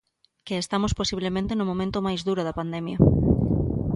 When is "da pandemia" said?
2.47-2.97